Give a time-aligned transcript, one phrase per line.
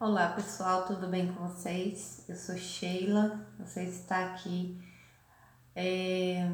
[0.00, 2.24] Olá pessoal, tudo bem com vocês?
[2.28, 4.80] Eu sou Sheila, você está aqui
[5.74, 6.48] é,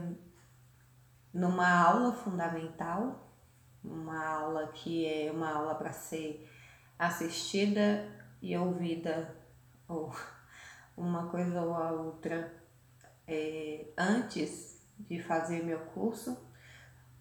[1.31, 3.29] numa aula fundamental,
[3.85, 6.51] uma aula que é uma aula para ser
[6.99, 8.09] assistida
[8.41, 9.37] e ouvida,
[9.87, 10.11] ou
[10.97, 12.51] uma coisa ou a outra,
[13.29, 16.35] é, antes de fazer meu curso,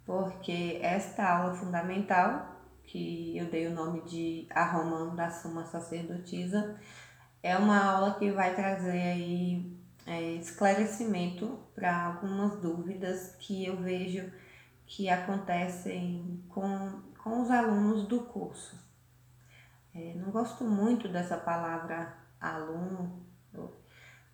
[0.06, 2.53] porque esta aula fundamental
[2.86, 6.80] que eu dei o nome de A Romã da Suma Sacerdotisa,
[7.42, 14.32] é uma aula que vai trazer aí é, esclarecimento para algumas dúvidas que eu vejo
[14.86, 18.82] que acontecem com, com os alunos do curso.
[19.96, 23.74] É, não gosto muito dessa palavra aluno, eu,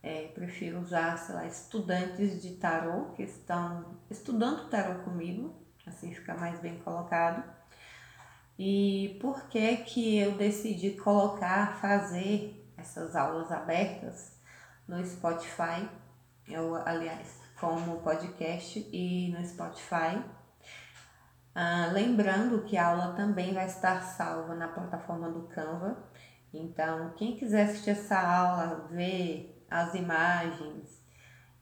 [0.02, 5.54] é, prefiro usar, sei lá, estudantes de tarô que estão estudando tarô comigo,
[5.86, 7.59] assim fica mais bem colocado
[8.62, 14.38] e por que que eu decidi colocar, fazer essas aulas abertas
[14.86, 15.88] no Spotify,
[16.46, 20.22] eu, aliás, como podcast e no Spotify.
[21.56, 25.98] Ah, lembrando que a aula também vai estar salva na plataforma do Canva.
[26.54, 31.00] Então, quem quiser assistir essa aula, ver as imagens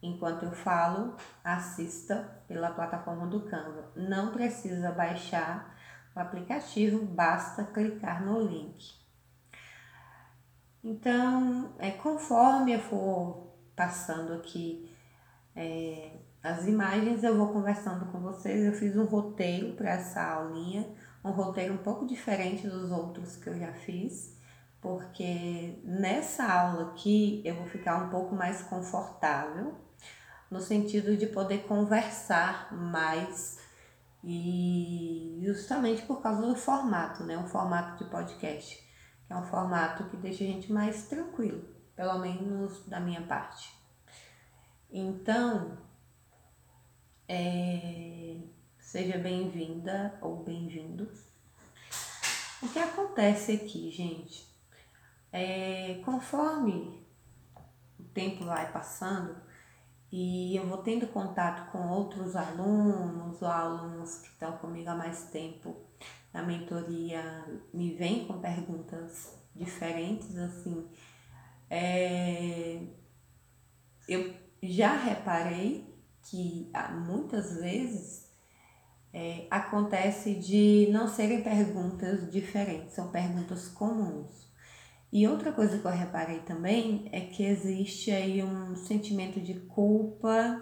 [0.01, 3.91] enquanto eu falo, assista pela plataforma do Canva.
[3.95, 5.76] Não precisa baixar
[6.17, 8.93] o aplicativo, basta clicar no link.
[10.83, 14.89] Então, é, conforme eu for passando aqui
[15.55, 18.63] é, as imagens, eu vou conversando com vocês.
[18.63, 20.87] Eu fiz um roteiro para essa aulinha,
[21.23, 24.37] um roteiro um pouco diferente dos outros que eu já fiz,
[24.79, 29.75] porque nessa aula aqui eu vou ficar um pouco mais confortável,
[30.49, 33.59] no sentido de poder conversar mais
[34.23, 37.37] e justamente por causa do formato, né?
[37.37, 38.75] Um formato de podcast,
[39.25, 41.63] que é um formato que deixa a gente mais tranquilo,
[41.95, 43.75] pelo menos da minha parte.
[44.89, 45.77] Então,
[47.27, 48.37] é,
[48.79, 51.11] seja bem-vinda ou bem-vindo.
[52.61, 54.47] O que acontece aqui, gente,
[55.31, 57.05] é conforme
[57.99, 59.46] o tempo vai passando,
[60.11, 65.25] e eu vou tendo contato com outros alunos ou alunos que estão comigo há mais
[65.25, 65.75] tempo
[66.33, 70.87] na mentoria, me vem com perguntas diferentes, assim.
[71.69, 72.81] É,
[74.07, 75.93] eu já reparei
[76.23, 78.29] que ah, muitas vezes
[79.13, 84.46] é, acontece de não serem perguntas diferentes, são perguntas comuns.
[85.17, 90.61] E outra coisa que eu reparei também é que existe aí um sentimento de culpa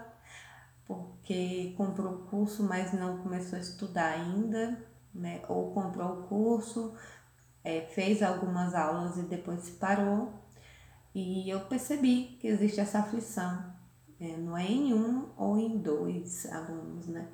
[0.85, 4.81] porque comprou o curso, mas não começou a estudar ainda,
[5.13, 5.41] né?
[5.49, 6.95] Ou comprou o curso,
[7.65, 10.31] é, fez algumas aulas e depois parou.
[11.13, 13.61] E eu percebi que existe essa aflição,
[14.21, 17.27] é, não é em um ou em dois alunos, né?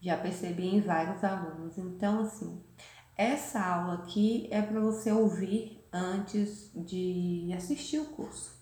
[0.00, 1.78] Já percebi em vários alunos.
[1.78, 2.60] Então, assim,
[3.16, 8.54] essa aula aqui é para você ouvir antes de assistir o curso.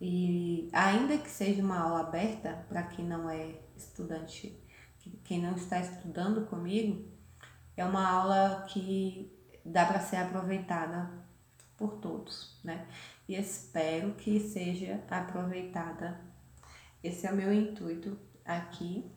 [0.00, 4.60] E ainda que seja uma aula aberta para quem não é estudante,
[5.24, 7.08] quem não está estudando comigo,
[7.76, 9.32] é uma aula que
[9.64, 11.08] dá para ser aproveitada
[11.76, 12.88] por todos, né?
[13.28, 16.20] E espero que seja aproveitada.
[17.02, 19.08] Esse é o meu intuito aqui.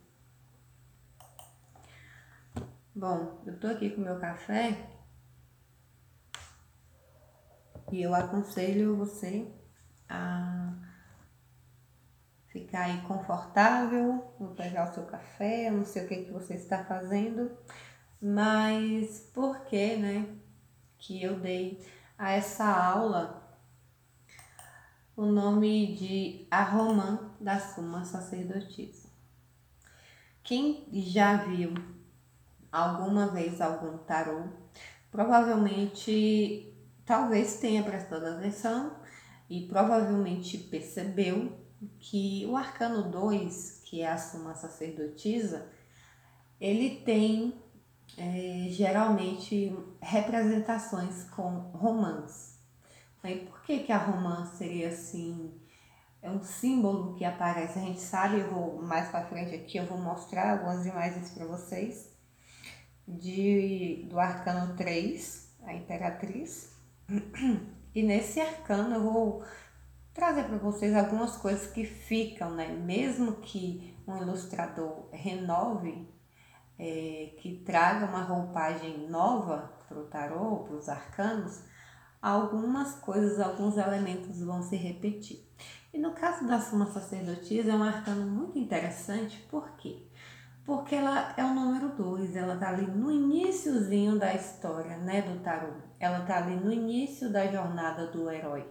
[2.93, 4.94] Bom, eu tô aqui com meu café
[7.91, 9.47] e eu aconselho você
[10.09, 10.73] a
[12.47, 16.83] ficar aí confortável, vou pegar o seu café, não sei o que, que você está
[16.85, 17.51] fazendo,
[18.21, 20.35] mas por que, né,
[20.97, 21.85] que eu dei
[22.17, 23.45] a essa aula
[25.15, 29.07] o nome de A Romã da Suma Sacerdotisa.
[30.43, 31.73] Quem já viu
[32.69, 34.43] alguma vez algum tarô,
[35.09, 36.74] provavelmente
[37.05, 38.95] talvez tenha prestado atenção
[39.49, 41.51] e provavelmente percebeu
[41.99, 45.69] que o arcano 2, que é a suma sacerdotisa,
[46.59, 47.53] ele tem
[48.17, 52.55] é, geralmente representações com romãs.
[53.23, 55.51] E por que, que a romã seria assim?
[56.21, 59.85] É um símbolo que aparece, a gente sabe, eu vou mais para frente aqui, eu
[59.85, 62.11] vou mostrar algumas imagens para vocês
[63.07, 66.74] de, do arcano 3, a imperatriz,
[67.93, 69.43] e nesse arcano eu vou
[70.13, 72.67] trazer para vocês algumas coisas que ficam, né?
[72.67, 76.07] Mesmo que um ilustrador renove,
[76.79, 81.61] é, que traga uma roupagem nova para o tarô, para os arcanos,
[82.21, 85.45] algumas coisas, alguns elementos vão se repetir.
[85.93, 90.07] E no caso da suma sacerdotisa é um arcano muito interessante, por quê?
[90.65, 95.39] Porque ela é o número 2, ela tá ali no iníciozinho da história, né, do
[95.41, 95.84] tarô.
[95.99, 98.65] Ela tá ali no início da jornada do herói.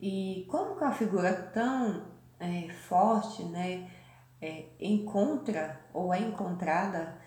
[0.00, 2.06] E como que a figura tão
[2.38, 3.90] é, forte, né,
[4.40, 7.18] é, encontra ou é encontrada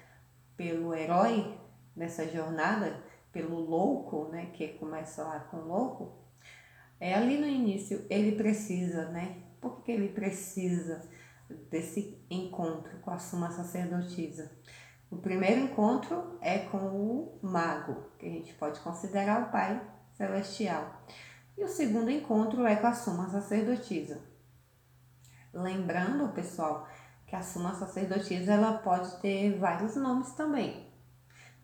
[0.56, 1.58] pelo herói
[1.96, 6.18] nessa jornada, pelo louco, né, que começa lá com louco,
[7.00, 9.44] é ali no início ele precisa, né?
[9.62, 11.08] Por que ele precisa
[11.70, 14.57] desse encontro com a suma sacerdotisa?
[15.10, 19.82] O primeiro encontro é com o mago, que a gente pode considerar o pai
[20.16, 21.02] celestial.
[21.58, 24.22] E o segundo encontro é com a suma sacerdotisa.
[25.54, 26.88] Lembrando, pessoal,
[27.26, 30.92] que a suma sacerdotisa ela pode ter vários nomes também.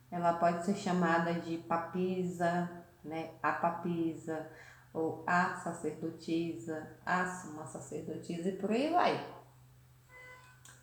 [0.09, 2.69] Ela pode ser chamada de papisa,
[3.03, 4.49] né, a papisa,
[4.93, 9.43] ou a sacerdotisa, a suma sacerdotisa e por aí vai.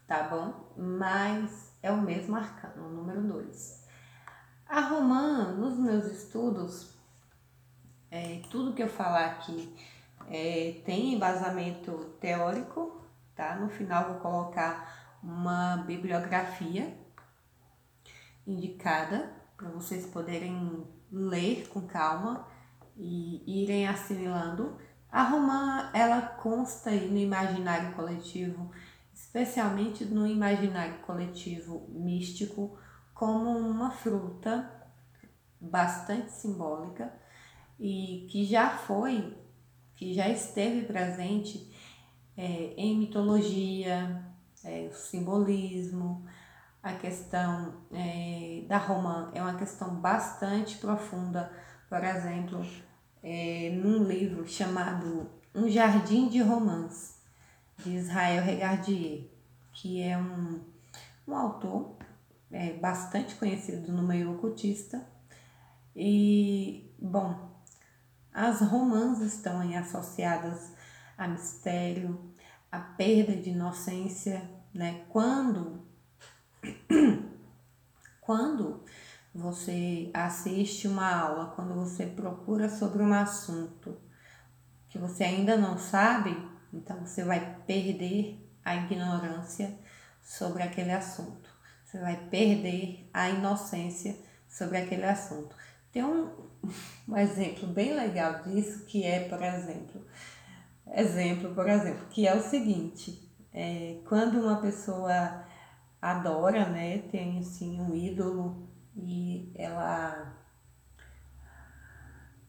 [0.06, 0.72] Tá bom?
[0.76, 3.86] Mas é o mesmo arcano, o número 2.
[4.68, 6.94] A romã, nos meus estudos,
[8.10, 9.74] é, tudo que eu falar aqui
[10.28, 13.04] é, tem embasamento teórico,
[13.34, 13.56] tá?
[13.56, 16.96] No final vou colocar uma bibliografia
[18.46, 22.46] indicada para vocês poderem ler com calma
[22.96, 24.78] e irem assimilando.
[25.10, 28.70] A romã, ela consta aí no imaginário coletivo,
[29.30, 32.76] especialmente no imaginário coletivo místico,
[33.14, 34.68] como uma fruta
[35.60, 37.12] bastante simbólica
[37.78, 39.36] e que já foi,
[39.94, 41.72] que já esteve presente
[42.36, 44.20] é, em mitologia,
[44.64, 46.26] é, o simbolismo,
[46.82, 51.52] a questão é, da romã é uma questão bastante profunda,
[51.88, 52.66] por exemplo,
[53.22, 57.19] é, num livro chamado Um Jardim de Romance,
[57.82, 59.30] de Israel Regardier,
[59.72, 60.60] que é um,
[61.26, 61.96] um autor
[62.50, 65.06] é, bastante conhecido no meio ocultista.
[65.94, 67.50] E, bom,
[68.32, 70.72] as romãs estão aí associadas
[71.16, 72.32] a mistério,
[72.70, 75.04] a perda de inocência, né?
[75.08, 75.82] Quando,
[78.20, 78.82] quando
[79.34, 83.96] você assiste uma aula, quando você procura sobre um assunto
[84.88, 86.36] que você ainda não sabe,
[86.72, 89.76] então você vai perder a ignorância
[90.22, 91.50] sobre aquele assunto.
[91.84, 94.16] Você vai perder a inocência
[94.48, 95.56] sobre aquele assunto.
[95.92, 96.30] Tem um,
[97.08, 100.04] um exemplo bem legal disso que é, por exemplo,
[100.94, 105.44] exemplo, por exemplo, que é o seguinte, é, quando uma pessoa
[106.00, 110.39] adora, né, tem assim um ídolo e ela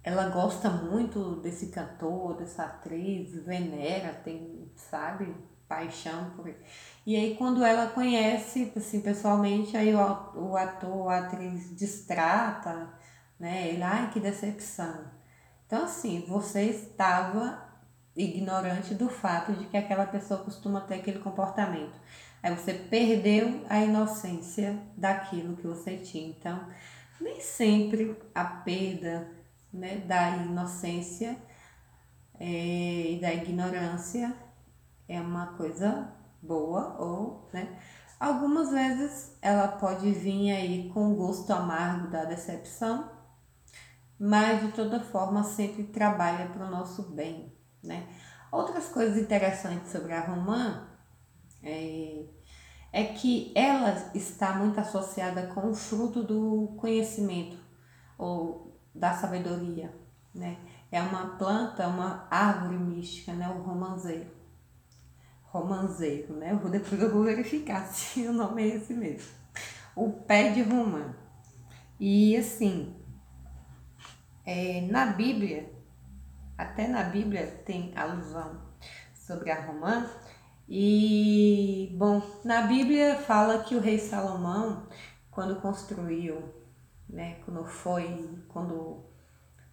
[0.04, 5.36] ela gosta muito desse cantor, dessa atriz, venera, tem, sabe,
[5.68, 6.58] paixão por ele.
[7.06, 10.00] E aí quando ela conhece, assim, pessoalmente, aí o,
[10.36, 12.90] o ator, a atriz distrata,
[13.40, 15.06] né, ele, ai, que decepção.
[15.66, 17.72] Então, assim, você estava
[18.16, 21.98] ignorante do fato de que aquela pessoa costuma ter aquele comportamento.
[22.44, 26.28] Aí você perdeu a inocência daquilo que você tinha.
[26.28, 26.68] Então,
[27.22, 29.41] nem sempre a perda
[29.74, 31.38] né, da inocência
[32.40, 34.36] é, e da ignorância
[35.08, 36.12] é uma coisa
[36.42, 37.78] boa ou, né?
[38.20, 43.12] Algumas vezes ela pode vir aí com gosto amargo da decepção,
[44.20, 47.52] mas de toda forma sempre trabalha para o nosso bem,
[47.84, 48.08] né?
[48.52, 50.88] Outras coisas interessantes sobre a romã
[51.64, 52.26] é,
[52.92, 57.58] é que ela está muito associada com o fruto do conhecimento
[58.18, 59.94] ou da sabedoria,
[60.34, 60.58] né?
[60.92, 63.48] É uma planta, uma árvore mística, né?
[63.50, 64.30] O romanzeiro.
[65.44, 66.52] Romanzeiro, né?
[66.52, 69.32] Eu vou, depois eu vou verificar se o nome é esse mesmo.
[69.96, 71.14] O pé de romã.
[72.00, 72.96] E assim,
[74.46, 75.72] é, na Bíblia,
[76.58, 78.60] até na Bíblia tem alusão
[79.14, 80.10] sobre a romã.
[80.68, 84.88] E, bom, na Bíblia fala que o rei Salomão,
[85.30, 86.42] quando construiu,
[87.12, 89.04] né, quando foi, quando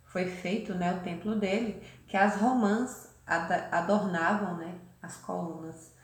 [0.05, 5.95] foi feito, né, o templo dele, que as romãs adornavam, né, as colunas.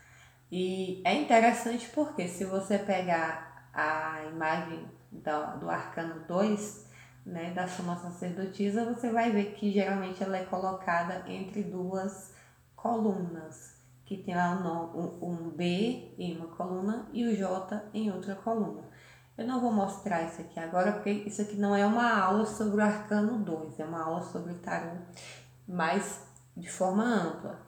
[0.51, 6.85] E é interessante porque se você pegar a imagem do, do arcano 2,
[7.25, 12.33] né, da suma sacerdotisa, você vai ver que geralmente ela é colocada entre duas
[12.75, 13.75] colunas,
[14.05, 18.83] que tem lá um, um B em uma coluna e o J em outra coluna.
[19.37, 22.77] Eu não vou mostrar isso aqui agora, porque isso aqui não é uma aula sobre
[22.77, 24.91] o arcano 2, é uma aula sobre o tarô,
[25.67, 26.21] mas
[26.55, 27.59] de forma ampla.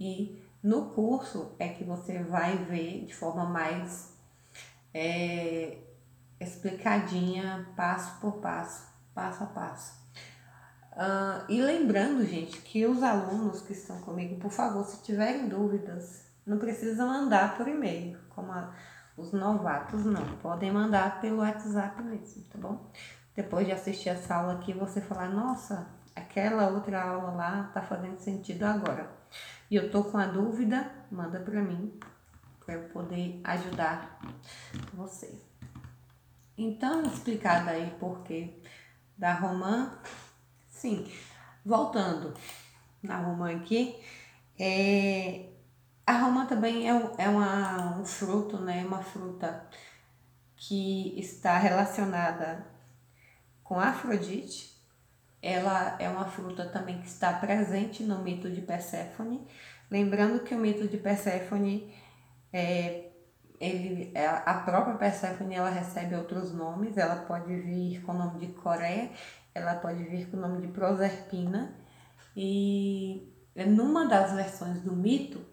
[0.00, 4.12] E no curso é que você vai ver de forma mais
[4.94, 5.76] é,
[6.40, 10.02] explicadinha, passo por passo, passo a passo.
[10.92, 16.26] Uh, e lembrando, gente, que os alunos que estão comigo, por favor, se tiverem dúvidas,
[16.46, 18.74] não precisa mandar por e-mail, como a
[19.16, 22.90] os novatos não, podem mandar pelo WhatsApp mesmo, tá bom?
[23.34, 28.18] Depois de assistir essa aula aqui, você falar, nossa, aquela outra aula lá tá fazendo
[28.18, 29.10] sentido agora.
[29.70, 31.98] E eu tô com a dúvida, manda para mim,
[32.64, 34.18] para eu poder ajudar
[34.92, 35.34] você.
[36.56, 38.60] Então, explicado aí porque
[39.16, 39.98] da romã,
[40.68, 41.10] sim,
[41.64, 42.34] voltando
[43.02, 43.98] na romã aqui,
[44.58, 45.51] é,
[46.06, 48.84] a romã também é, é uma, um fruto, né?
[48.84, 49.64] Uma fruta
[50.56, 52.66] que está relacionada
[53.62, 54.72] com Afrodite.
[55.40, 59.46] Ela é uma fruta também que está presente no mito de Perséfone.
[59.90, 61.92] Lembrando que o mito de Perséfone
[62.52, 63.10] é,
[63.60, 66.96] ele, é, a própria Perséfone ela recebe outros nomes.
[66.96, 69.12] Ela pode vir com o nome de Coré,
[69.54, 71.74] ela pode vir com o nome de Proserpina.
[72.36, 75.51] E numa das versões do mito,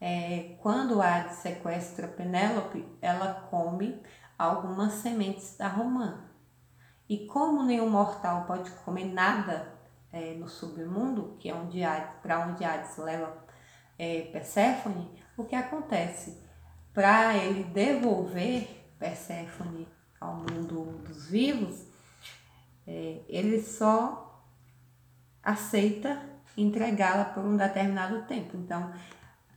[0.00, 4.00] é, quando Hades sequestra Penélope, ela come
[4.38, 6.24] algumas sementes da romã.
[7.08, 9.74] E como nenhum mortal pode comer nada
[10.12, 13.36] é, no submundo, que é para onde Hades leva
[13.98, 16.38] é, Perséfone, o que acontece?
[16.94, 19.88] Para ele devolver Perséfone
[20.20, 21.86] ao mundo dos vivos,
[22.86, 24.44] é, ele só
[25.42, 26.20] aceita
[26.56, 28.56] entregá-la por um determinado tempo.
[28.56, 28.92] Então,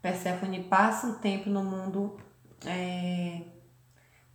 [0.02, 2.18] Perséfone passa um tempo no mundo
[2.66, 3.42] é,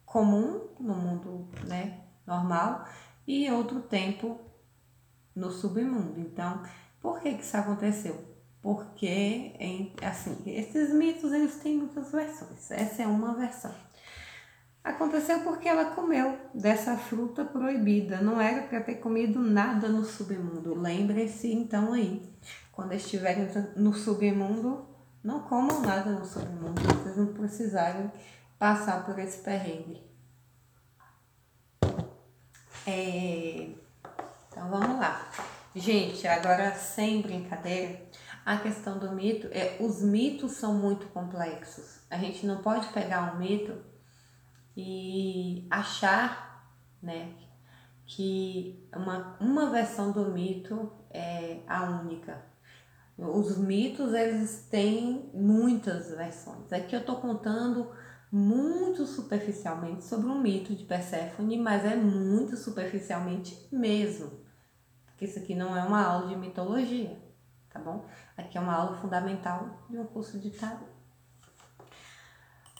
[0.04, 2.86] comum, no mundo né, normal,
[3.26, 4.40] e outro tempo
[5.34, 6.20] no submundo.
[6.20, 6.62] Então,
[7.00, 8.36] por que, que isso aconteceu?
[8.62, 9.52] Porque,
[10.02, 12.70] assim, esses mitos eles têm muitas versões.
[12.70, 13.72] Essa é uma versão.
[14.82, 18.20] Aconteceu porque ela comeu dessa fruta proibida.
[18.20, 20.74] Não era para ter comido nada no submundo.
[20.74, 22.22] Lembre-se então aí,
[22.72, 28.10] quando estiverem no submundo, não comam nada no submundo, vocês não precisarem
[28.58, 30.02] passar por esse perrengue.
[32.86, 33.70] É...
[34.48, 35.30] Então vamos lá.
[35.74, 38.00] Gente, agora sem brincadeira,
[38.44, 42.00] a questão do mito é os mitos são muito complexos.
[42.08, 43.76] A gente não pode pegar um mito
[44.76, 47.34] e achar, né,
[48.06, 52.44] que uma, uma versão do mito é a única.
[53.18, 56.70] Os mitos, eles têm muitas versões.
[56.70, 57.90] Aqui eu estou contando
[58.30, 64.30] muito superficialmente sobre o mito de Perséfone, mas é muito superficialmente mesmo.
[65.06, 67.18] Porque isso aqui não é uma aula de mitologia,
[67.70, 68.04] tá bom?
[68.36, 70.84] Aqui é uma aula fundamental de um curso de tarot.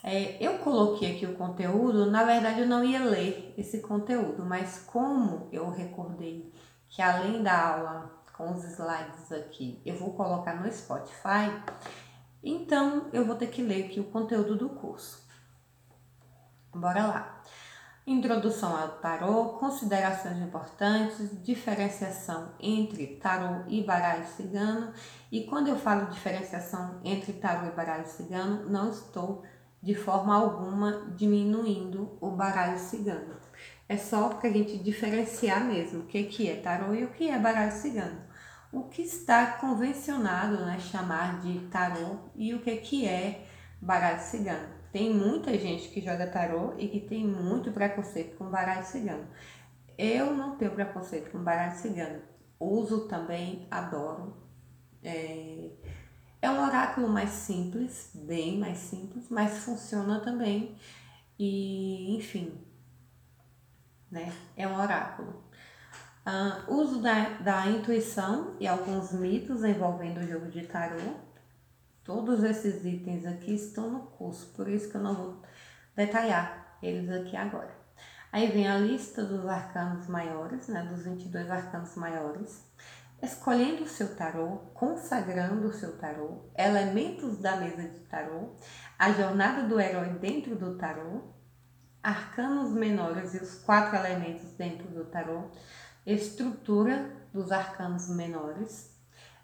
[0.05, 4.85] É, eu coloquei aqui o conteúdo, na verdade eu não ia ler esse conteúdo, mas
[4.87, 6.52] como eu recordei
[6.88, 11.50] que além da aula com os slides aqui, eu vou colocar no Spotify,
[12.43, 15.26] então eu vou ter que ler aqui o conteúdo do curso.
[16.75, 17.43] Bora lá.
[18.07, 24.93] Introdução ao tarô, considerações importantes, diferenciação entre tarô e baralho cigano.
[25.33, 29.43] E quando eu falo diferenciação entre tarô e baralho cigano, não estou
[29.83, 33.35] de forma alguma diminuindo o baralho cigano.
[33.88, 37.38] É só para a gente diferenciar mesmo o que, é tarô e o que é
[37.38, 38.25] baralho cigano
[38.76, 43.47] o que está convencionado né, chamar de tarô e o que, que é
[43.80, 44.68] baralho cigano.
[44.92, 49.26] Tem muita gente que joga tarô e que tem muito preconceito com baralho cigano.
[49.97, 52.21] Eu não tenho preconceito com baralho cigano.
[52.61, 54.37] Uso também, adoro.
[55.02, 55.71] É,
[56.42, 60.76] é um oráculo mais simples, bem mais simples, mas funciona também.
[61.38, 62.52] E, enfim,
[64.11, 64.30] né?
[64.54, 65.45] É um oráculo.
[66.26, 71.14] Uh, uso da, da intuição e alguns mitos envolvendo o jogo de tarô.
[72.02, 75.42] Todos esses itens aqui estão no curso, por isso que eu não vou
[75.95, 77.71] detalhar eles aqui agora.
[78.33, 82.64] Aí vem a lista dos arcanos maiores, né, dos 22 arcanos maiores,
[83.23, 88.50] escolhendo o seu tarô, consagrando o seu tarô, elementos da mesa de tarô,
[88.99, 91.23] a jornada do herói dentro do tarô,
[92.02, 95.50] arcanos menores e os quatro elementos dentro do tarô,
[96.06, 98.94] estrutura dos arcanos menores,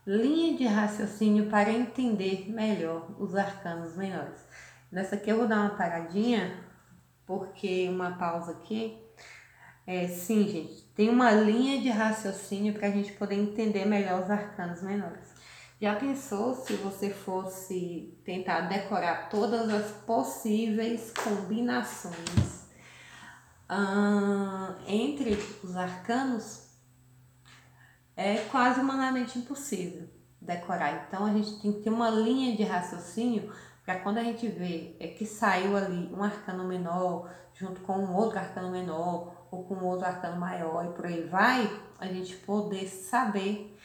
[0.07, 4.39] linha de raciocínio para entender melhor os arcanos menores.
[4.91, 6.57] Nessa aqui eu vou dar uma paradinha,
[7.27, 8.99] porque uma pausa aqui.
[9.85, 14.31] É, sim, gente, tem uma linha de raciocínio para a gente poder entender melhor os
[14.31, 15.33] arcanos menores.
[15.81, 22.62] Já pensou se você fosse tentar decorar todas as possíveis combinações
[24.87, 26.71] entre os arcanos?
[28.17, 30.09] É quase humanamente impossível
[30.41, 31.07] decorar.
[31.07, 33.53] Então a gente tem que ter uma linha de raciocínio
[33.85, 38.15] para quando a gente vê é que saiu ali um arcano menor junto com um
[38.15, 42.89] outro arcano menor ou com outro arcano maior e por aí vai, a gente poder
[42.89, 43.77] saber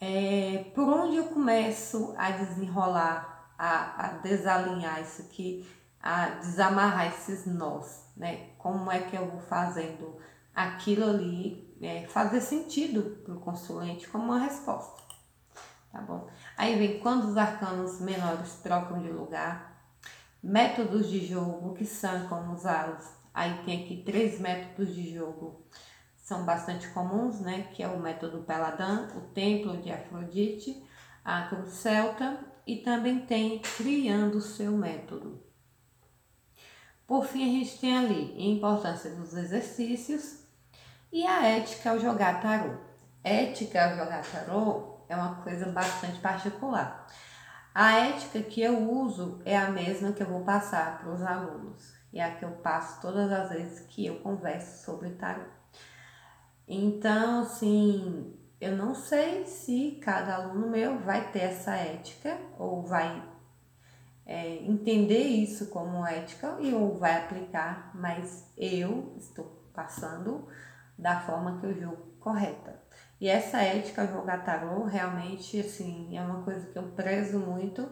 [0.00, 5.68] é, por onde eu começo a desenrolar, a, a desalinhar isso aqui,
[6.00, 8.50] a desamarrar esses nós, né?
[8.58, 10.18] Como é que eu vou fazendo
[10.54, 15.00] aquilo ali é, fazer sentido para o consulente como uma resposta,
[15.92, 16.28] tá bom?
[16.56, 19.80] Aí vem quando os arcanos menores trocam de lugar,
[20.42, 23.06] métodos de jogo que são como usados.
[23.32, 25.64] Aí tem aqui três métodos de jogo
[26.28, 27.68] são bastante comuns, né?
[27.72, 30.84] Que é o método Peladã, o Templo de Afrodite,
[31.24, 35.42] a Cruz Celta e também tem Criando o Seu Método.
[37.08, 40.44] Por fim, a gente tem ali a importância dos exercícios
[41.10, 42.74] e a ética ao jogar tarô.
[43.24, 47.06] Ética ao jogar tarô é uma coisa bastante particular.
[47.74, 51.94] A ética que eu uso é a mesma que eu vou passar para os alunos.
[52.12, 55.44] É a que eu passo todas as vezes que eu converso sobre tarô.
[56.66, 63.22] Então, assim, eu não sei se cada aluno meu vai ter essa ética ou vai
[64.28, 70.46] é, entender isso como ética e ou vai aplicar, mas eu estou passando
[70.98, 72.78] da forma que eu julgo correta.
[73.18, 77.88] E essa ética jogar tarô realmente assim é uma coisa que eu prezo muito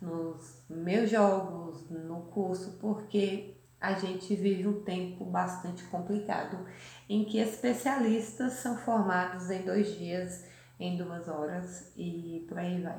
[0.00, 6.64] nos meus jogos, no curso, porque a gente vive um tempo bastante complicado
[7.08, 10.46] em que especialistas são formados em dois dias,
[10.78, 12.98] em duas horas e por aí vai.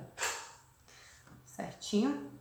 [1.46, 2.35] Certinho?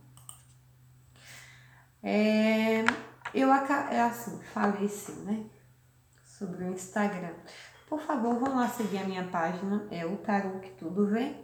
[2.07, 2.85] É,
[3.33, 5.43] eu é assim, falei sim, né?
[6.23, 7.33] Sobre o Instagram.
[7.89, 11.35] Por favor, vão lá seguir a minha página, é o Tarô que tudo vê.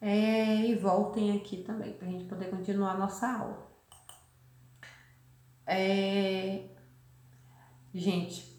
[0.00, 3.70] É, e voltem aqui também, para a gente poder continuar a nossa aula.
[5.66, 6.68] É,
[7.92, 8.58] gente,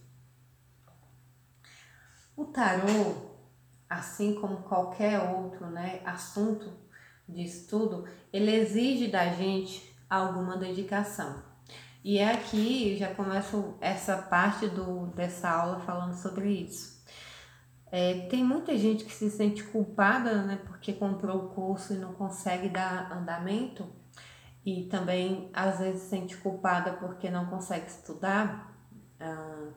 [2.36, 3.32] o tarô,
[3.90, 6.72] assim como qualquer outro né, assunto
[7.28, 11.44] de estudo, ele exige da gente alguma dedicação.
[12.04, 16.98] E é aqui, já começo essa parte do, dessa aula falando sobre isso.
[17.92, 22.14] É, tem muita gente que se sente culpada, né, porque comprou o curso e não
[22.14, 23.88] consegue dar andamento,
[24.66, 28.76] e também às vezes se sente culpada porque não consegue estudar.
[29.20, 29.70] Ah,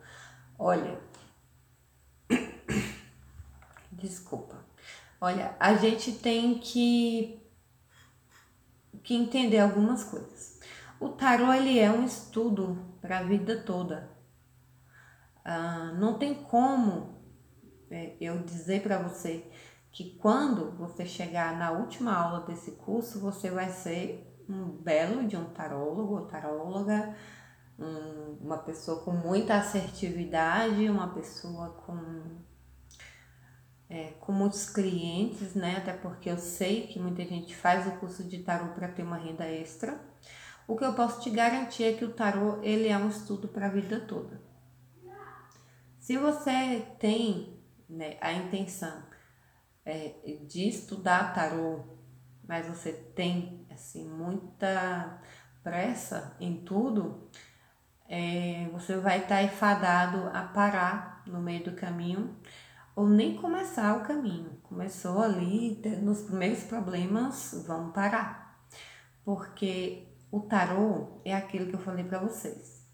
[0.58, 1.00] olha,
[3.92, 4.56] desculpa.
[5.20, 7.39] Olha, a gente tem que,
[9.02, 10.60] que entender algumas coisas.
[10.98, 14.10] O tarô ele é um estudo para a vida toda.
[15.44, 17.20] Ah, não tem como
[17.90, 19.50] é, eu dizer para você
[19.90, 25.36] que quando você chegar na última aula desse curso, você vai ser um belo de
[25.36, 27.16] um tarólogo ou taróloga,
[27.78, 32.38] um, uma pessoa com muita assertividade, uma pessoa com,
[33.90, 35.78] é, com muitos clientes, né?
[35.78, 39.16] Até porque eu sei que muita gente faz o curso de tarô para ter uma
[39.16, 40.00] renda extra.
[40.68, 43.66] O que eu posso te garantir é que o tarô ele é um estudo para
[43.66, 44.40] a vida toda.
[45.98, 49.02] Se você tem né, a intenção
[49.84, 50.14] é,
[50.46, 51.84] de estudar tarô,
[52.46, 55.20] mas você tem assim muita
[55.64, 57.28] pressa em tudo,
[58.08, 62.36] é, você vai estar tá enfadado a parar no meio do caminho
[62.94, 64.50] ou nem começar o caminho.
[64.62, 68.60] Começou ali, nos primeiros problemas, vamos parar.
[69.24, 72.86] Porque o tarô é aquilo que eu falei para vocês.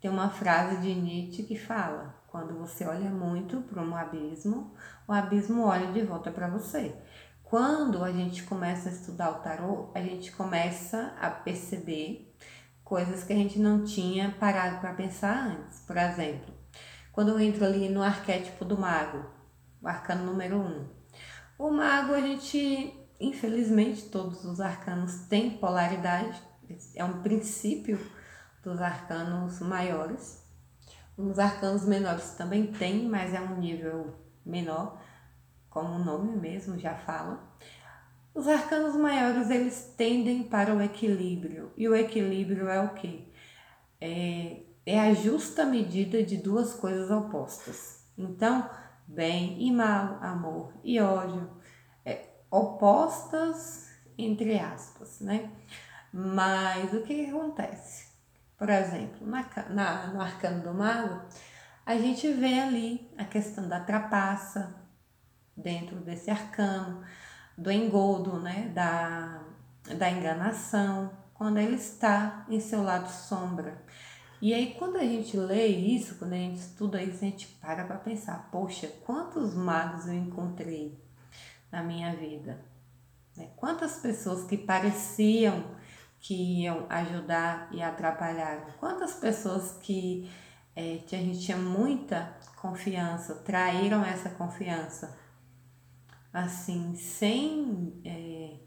[0.00, 4.74] Tem uma frase de Nietzsche que fala: quando você olha muito para um abismo,
[5.08, 6.94] o abismo olha de volta para você.
[7.42, 12.34] Quando a gente começa a estudar o tarô, a gente começa a perceber
[12.82, 15.80] coisas que a gente não tinha parado para pensar antes.
[15.80, 16.53] Por exemplo,
[17.14, 19.24] quando eu entro ali no arquétipo do mago,
[19.80, 20.86] o arcano número um.
[21.56, 26.42] O mago, a gente, infelizmente, todos os arcanos têm polaridade
[26.94, 28.00] é um princípio
[28.62, 30.42] dos arcanos maiores.
[31.16, 35.00] Os arcanos menores também tem, mas é um nível menor,
[35.70, 37.54] como o nome mesmo já fala.
[38.34, 41.70] Os arcanos maiores eles tendem para o equilíbrio.
[41.76, 43.32] E o equilíbrio é o que?
[44.04, 48.04] é, é a justa medida de duas coisas opostas.
[48.16, 48.68] Então,
[49.06, 51.50] bem e mal, amor e ódio,
[52.04, 53.84] é, opostas
[54.16, 55.50] entre aspas, né?
[56.12, 58.14] Mas o que, que acontece?
[58.56, 61.22] Por exemplo, na, na, no arcano do mago,
[61.84, 64.74] a gente vê ali a questão da trapaça
[65.56, 67.02] dentro desse arcano,
[67.58, 68.70] do engodo, né?
[68.74, 69.42] Da,
[69.96, 73.82] da enganação, quando ele está em seu lado sombra.
[74.44, 77.82] E aí, quando a gente lê isso, quando a gente estuda isso, a gente para
[77.86, 81.02] para pensar: poxa, quantos magos eu encontrei
[81.72, 82.62] na minha vida?
[83.34, 83.48] Né?
[83.56, 85.64] Quantas pessoas que pareciam
[86.20, 88.76] que iam ajudar e atrapalhar?
[88.78, 90.30] Quantas pessoas que
[90.76, 95.18] é, a gente tinha muita confiança traíram essa confiança?
[96.30, 97.98] Assim, sem.
[98.04, 98.58] É,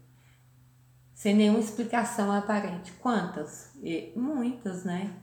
[1.14, 2.90] sem nenhuma explicação aparente.
[2.94, 3.70] Quantas?
[3.80, 5.14] E muitas, né?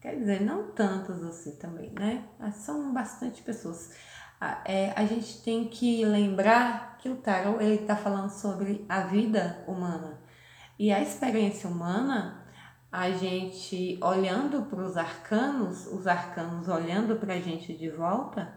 [0.00, 2.24] Quer dizer, não tantas assim também, né?
[2.38, 3.90] Mas são bastante pessoas.
[4.64, 10.20] É, a gente tem que lembrar que o tarot está falando sobre a vida humana
[10.78, 12.46] e a experiência humana.
[12.90, 18.56] A gente olhando para os arcanos, os arcanos olhando para a gente de volta,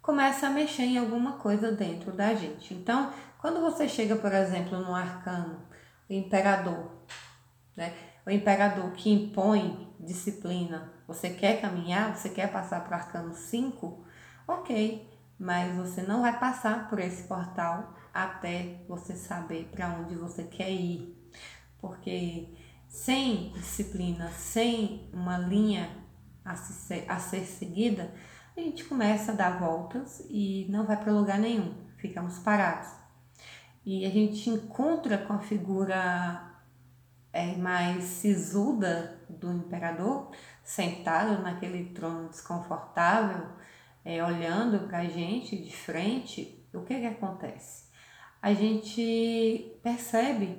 [0.00, 2.74] começa a mexer em alguma coisa dentro da gente.
[2.74, 5.62] Então, quando você chega, por exemplo, no arcano,
[6.08, 6.90] o imperador,
[7.76, 8.09] né?
[8.30, 10.92] O imperador que impõe disciplina.
[11.08, 12.16] Você quer caminhar?
[12.16, 14.04] Você quer passar para o arcano 5?
[14.46, 20.44] Ok, mas você não vai passar por esse portal até você saber para onde você
[20.44, 21.12] quer ir.
[21.80, 22.54] Porque
[22.86, 25.90] sem disciplina, sem uma linha
[26.44, 28.14] a ser, a ser seguida,
[28.56, 33.00] a gente começa a dar voltas e não vai para lugar nenhum, ficamos parados
[33.84, 36.49] e a gente encontra com a figura
[37.32, 40.30] é, mais sisuda do imperador,
[40.62, 43.48] sentado naquele trono desconfortável,
[44.04, 47.88] é, olhando para a gente de frente, o que, que acontece?
[48.40, 50.58] A gente percebe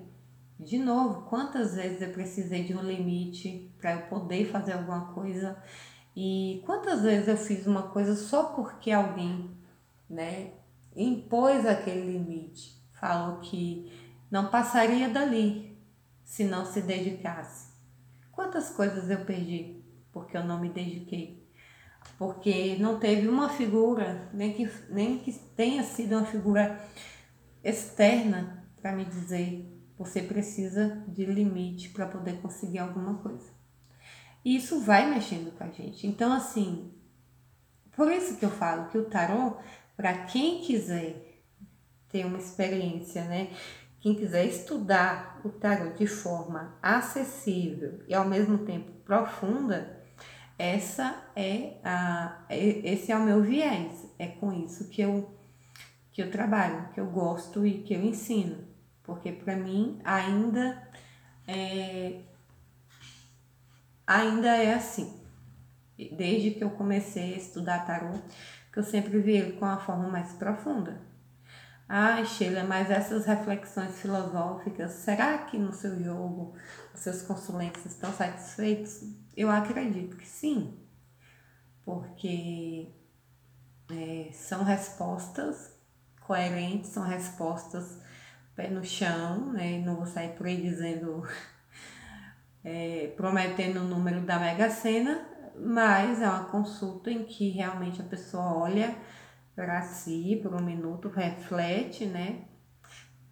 [0.60, 5.58] de novo quantas vezes eu precisei de um limite para eu poder fazer alguma coisa
[6.16, 9.50] e quantas vezes eu fiz uma coisa só porque alguém
[10.08, 10.52] né,
[10.96, 13.92] impôs aquele limite falou que
[14.30, 15.71] não passaria dali
[16.32, 17.74] se não se dedicasse.
[18.32, 21.46] Quantas coisas eu perdi porque eu não me dediquei?
[22.17, 26.82] Porque não teve uma figura, nem que, nem que tenha sido uma figura
[27.62, 33.52] externa para me dizer você precisa de limite para poder conseguir alguma coisa.
[34.46, 36.08] E isso vai mexendo com a gente.
[36.08, 36.94] Então, assim,
[37.94, 39.58] por isso que eu falo que o tarô,
[39.98, 41.44] para quem quiser
[42.08, 43.52] ter uma experiência, né?
[44.02, 50.02] Quem quiser estudar o tarot de forma acessível e ao mesmo tempo profunda,
[50.58, 54.08] essa é a esse é o meu viés.
[54.18, 55.32] É com isso que eu
[56.12, 58.68] que eu trabalho, que eu gosto e que eu ensino,
[59.04, 60.82] porque para mim ainda
[61.48, 62.22] é
[64.06, 65.22] ainda é assim.
[66.12, 68.20] Desde que eu comecei a estudar tarot,
[68.74, 71.11] que eu sempre vi ele com uma forma mais profunda.
[71.93, 76.54] Ai, Sheila, mas essas reflexões filosóficas, será que no seu jogo
[76.93, 79.04] os seus consulentes estão satisfeitos?
[79.36, 80.80] Eu acredito que sim,
[81.84, 82.88] porque
[83.91, 85.75] é, são respostas
[86.21, 87.99] coerentes, são respostas
[88.56, 89.80] pé no chão, né?
[89.80, 91.27] Não vou sair por aí dizendo,
[92.63, 95.27] é, prometendo o número da Mega Sena,
[95.58, 98.95] mas é uma consulta em que realmente a pessoa olha
[99.56, 102.46] para si por um minuto, reflete, né?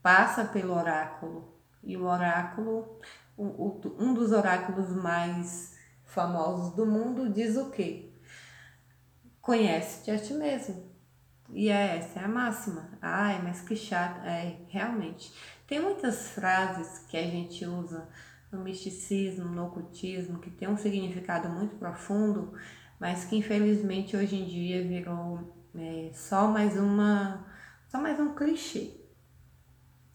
[0.02, 1.58] Passa pelo oráculo.
[1.84, 3.00] E o oráculo,
[3.38, 8.14] um dos oráculos mais famosos do mundo, diz o quê?
[9.42, 10.90] Conhece-te a ti mesmo.
[11.52, 12.90] E é, essa é a máxima.
[13.02, 14.26] Ai, mas que chato.
[14.26, 15.34] É, realmente.
[15.66, 18.08] Tem muitas frases que a gente usa
[18.52, 22.54] no misticismo, no ocultismo, que tem um significado muito profundo,
[23.00, 27.46] mas que infelizmente hoje em dia virou é só mais uma,
[27.88, 28.92] só mais um clichê,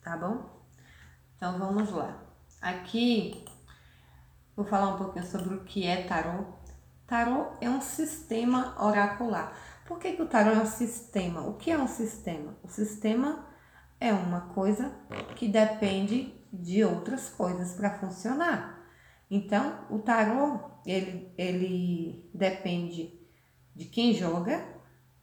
[0.03, 0.64] tá bom?
[1.37, 2.23] Então vamos lá.
[2.61, 3.45] Aqui
[4.57, 6.45] vou falar um pouquinho sobre o que é tarô.
[7.07, 9.53] Tarô é um sistema oracular.
[9.87, 11.43] Por que, que o tarô é um sistema?
[11.43, 12.57] O que é um sistema?
[12.62, 13.47] O sistema
[14.01, 14.93] é uma coisa
[15.37, 18.83] que depende de outras coisas para funcionar.
[19.31, 23.19] Então, o tarô, ele, ele depende
[23.75, 24.74] de quem joga,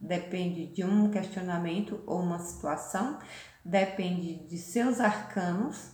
[0.02, 3.18] depende de um questionamento ou uma situação,
[3.64, 5.92] depende de seus arcanos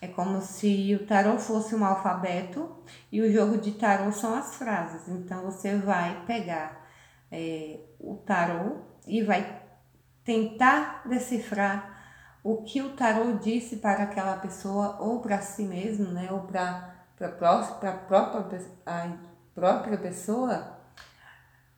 [0.00, 4.56] É como se o tarô fosse um alfabeto e o jogo de tarô são as
[4.56, 5.08] frases.
[5.08, 6.84] Então você vai pegar
[7.30, 9.62] é, o tarô e vai
[10.24, 11.90] tentar decifrar
[12.42, 16.94] o que o tarô disse para aquela pessoa ou para si mesmo, né, ou para
[17.20, 17.90] a própria,
[18.86, 19.12] a
[19.54, 20.78] própria pessoa,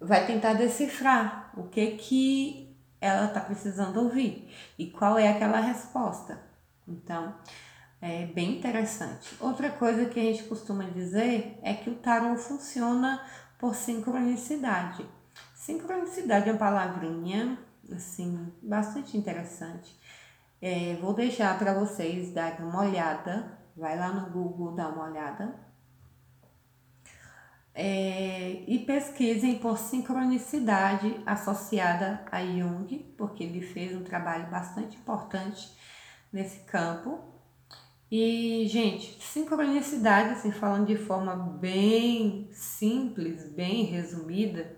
[0.01, 6.41] vai tentar decifrar o que que ela está precisando ouvir e qual é aquela resposta.
[6.87, 7.35] Então,
[8.01, 9.35] é bem interessante.
[9.41, 13.25] Outra coisa que a gente costuma dizer é que o tarô funciona
[13.59, 15.07] por sincronicidade.
[15.55, 17.59] Sincronicidade é uma palavrinha
[17.93, 19.99] assim bastante interessante.
[20.61, 23.59] É, vou deixar para vocês darem uma olhada.
[23.77, 25.55] Vai lá no Google dar uma olhada.
[27.77, 35.77] É, e pesquisem por sincronicidade associada a Jung, porque ele fez um trabalho bastante importante
[36.33, 37.35] nesse campo.
[38.09, 44.77] E, gente, sincronicidade, assim, falando de forma bem simples, bem resumida,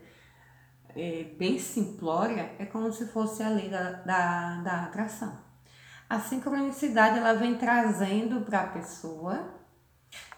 [0.94, 5.38] é, bem simplória, é como se fosse a lei da, da, da atração.
[6.08, 9.54] A sincronicidade ela vem trazendo para a pessoa,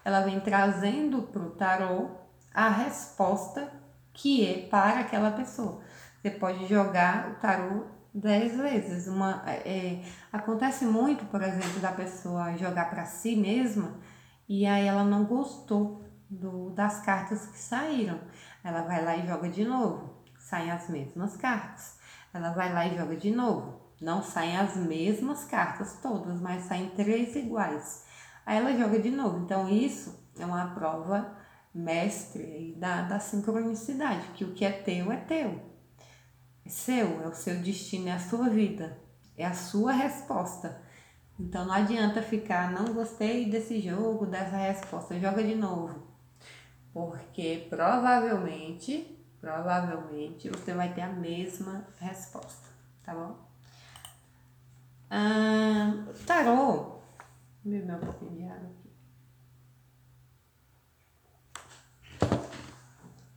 [0.03, 2.09] ela vem trazendo para o tarô
[2.59, 3.71] a resposta
[4.11, 5.79] que é para aquela pessoa.
[6.21, 9.07] Você pode jogar o tarô dez vezes.
[9.07, 13.93] Uma, é, acontece muito, por exemplo, da pessoa jogar para si mesma
[14.47, 18.19] e aí ela não gostou do, das cartas que saíram.
[18.61, 20.21] Ela vai lá e joga de novo.
[20.37, 21.97] Saem as mesmas cartas.
[22.33, 23.79] Ela vai lá e joga de novo.
[24.01, 28.05] Não saem as mesmas cartas todas, mas saem três iguais.
[28.45, 29.45] Aí ela joga de novo.
[29.45, 31.38] Então, isso é uma prova
[31.73, 35.61] mestre da, da sincronicidade, que o que é teu é teu.
[36.65, 38.97] É seu, é o seu destino, é a sua vida,
[39.37, 40.81] é a sua resposta.
[41.39, 46.07] Então não adianta ficar, não gostei desse jogo, dessa resposta, joga de novo.
[46.91, 52.67] Porque provavelmente, provavelmente você vai ter a mesma resposta,
[53.03, 53.37] tá bom?
[55.09, 56.99] Ah, tarô.
[57.63, 58.78] Vou beber um pouquinho de água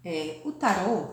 [0.04, 1.12] É, o tarô,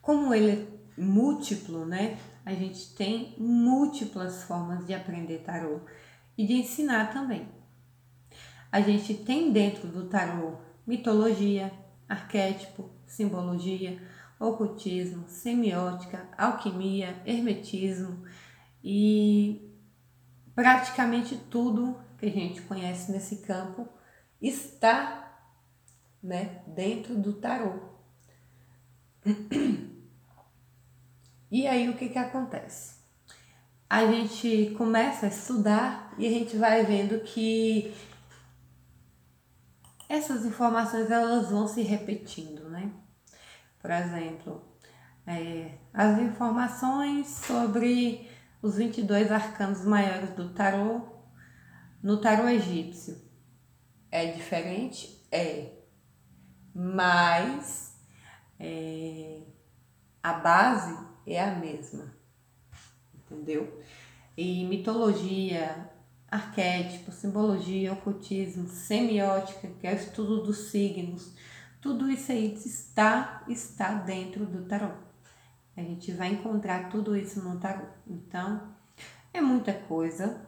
[0.00, 2.18] como ele é múltiplo, né?
[2.44, 5.80] A gente tem múltiplas formas de aprender tarô
[6.36, 7.48] e de ensinar também.
[8.70, 11.72] A gente tem dentro do tarô mitologia,
[12.08, 14.00] arquétipo, simbologia,
[14.38, 18.24] ocultismo, semiótica, alquimia, hermetismo,
[18.82, 19.74] e
[20.54, 23.88] praticamente tudo que a gente conhece nesse campo
[24.40, 25.23] está
[26.24, 27.74] né, dentro do tarô.
[31.50, 32.96] E aí o que, que acontece?
[33.88, 37.94] A gente começa a estudar e a gente vai vendo que
[40.08, 42.90] essas informações elas vão se repetindo, né?
[43.78, 44.64] Por exemplo,
[45.24, 48.28] é, as informações sobre
[48.60, 51.02] os 22 arcanos maiores do tarô
[52.02, 53.22] no tarô egípcio.
[54.10, 55.24] É diferente?
[55.30, 55.83] É.
[56.74, 57.96] Mas
[58.58, 59.42] é,
[60.22, 62.12] a base é a mesma.
[63.14, 63.80] Entendeu?
[64.36, 65.90] E mitologia,
[66.28, 71.32] arquétipo, simbologia, ocultismo, semiótica, que é o estudo dos signos,
[71.80, 74.90] tudo isso aí está, está dentro do tarô.
[75.76, 77.86] A gente vai encontrar tudo isso no tarô.
[78.06, 78.74] Então,
[79.32, 80.44] é muita coisa,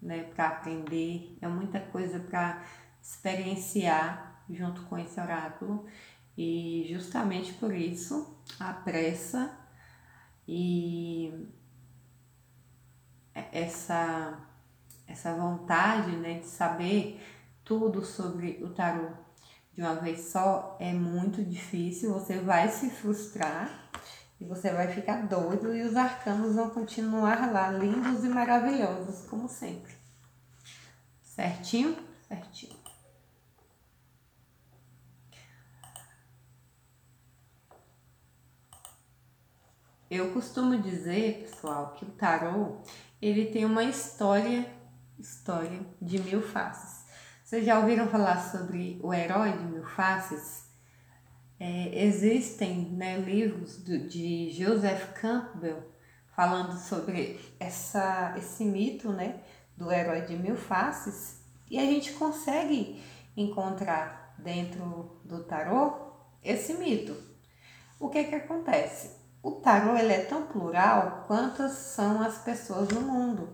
[0.00, 2.62] né, para aprender, é muita coisa para
[3.02, 5.86] experienciar junto com esse oráculo.
[6.36, 9.50] E justamente por isso, a pressa
[10.46, 11.48] e
[13.52, 14.42] essa
[15.06, 17.20] essa vontade, né, de saber
[17.64, 19.08] tudo sobre o tarô
[19.76, 23.90] de uma vez só é muito difícil, você vai se frustrar
[24.40, 29.48] e você vai ficar doido e os arcanos vão continuar lá, lindos e maravilhosos, como
[29.48, 29.92] sempre.
[31.22, 31.94] Certinho?
[32.26, 32.75] Certinho.
[40.08, 42.76] Eu costumo dizer, pessoal, que o tarô,
[43.20, 44.64] ele tem uma história,
[45.18, 47.04] história de mil faces.
[47.42, 50.64] Vocês já ouviram falar sobre o herói de mil faces?
[51.58, 55.90] É, existem né, livros do, de Joseph Campbell
[56.36, 59.40] falando sobre essa, esse mito né,
[59.76, 63.02] do herói de mil faces e a gente consegue
[63.36, 66.12] encontrar dentro do tarô
[66.44, 67.16] esse mito.
[67.98, 69.25] O que que acontece?
[69.46, 73.48] O tarô ele é tão plural quantas são as pessoas no mundo.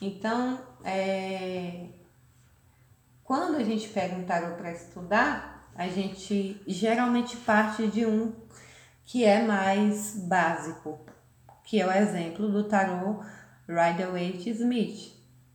[0.00, 1.88] Então, é,
[3.22, 8.32] quando a gente pega um tarô para estudar, a gente geralmente parte de um
[9.04, 10.98] que é mais básico,
[11.64, 13.22] que é o exemplo do tarô
[13.68, 15.12] Rider-Waite Smith,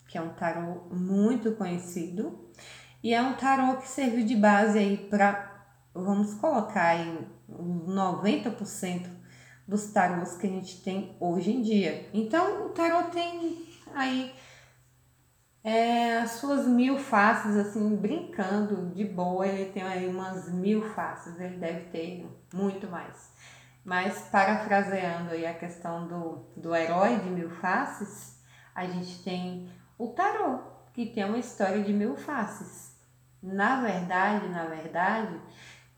[0.08, 2.52] que é um tarô muito conhecido
[3.02, 9.21] e é um tarô que serviu de base aí para, vamos colocar aí, 90%
[9.72, 12.10] dos tarôs que a gente tem hoje em dia.
[12.14, 14.36] Então, o tarô tem aí
[15.64, 21.40] é, as suas mil faces, assim, brincando de boa, ele tem aí umas mil faces,
[21.40, 23.32] ele deve ter muito mais.
[23.86, 28.44] Mas, parafraseando aí a questão do, do herói de mil faces,
[28.76, 30.60] a gente tem o tarô,
[30.94, 32.94] que tem uma história de mil faces.
[33.42, 35.40] Na verdade, na verdade,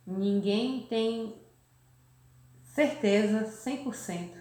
[0.05, 1.42] ninguém tem
[2.73, 4.33] certeza 100%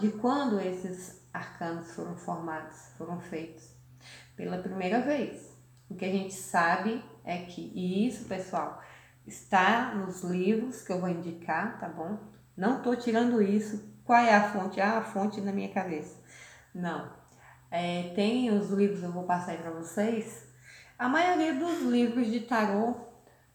[0.00, 3.74] de quando esses arcanos foram formados, foram feitos
[4.36, 5.52] pela primeira vez.
[5.90, 8.80] O que a gente sabe é que, e isso, pessoal,
[9.26, 12.18] está nos livros que eu vou indicar, tá bom?
[12.56, 13.84] Não tô tirando isso.
[14.04, 14.80] Qual é a fonte?
[14.80, 16.22] Ah, a fonte na minha cabeça.
[16.72, 17.10] Não.
[17.70, 20.46] É, tem os livros, eu vou passar aí para vocês.
[20.96, 22.94] A maioria dos livros de tarô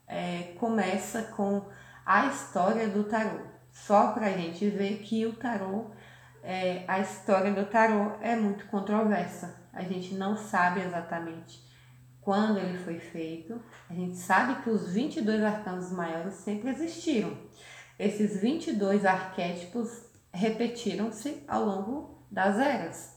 [0.06, 1.66] é, começa com
[2.06, 3.40] a história do tarô.
[3.72, 5.92] Só para a gente ver que o tarô,
[6.44, 9.64] é, a história do tarô é muito controversa.
[9.74, 11.64] A gente não sabe exatamente
[12.22, 13.60] quando ele foi feito.
[13.90, 17.36] A gente sabe que os 22 arcanos maiores sempre existiram.
[17.98, 23.14] Esses 22 arquétipos repetiram-se ao longo das eras.